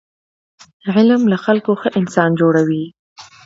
علم 0.93 1.21
له 1.31 1.37
خلکو 1.45 1.71
ښه 1.81 1.89
انسانان 1.99 2.37
جوړوي. 2.41 2.85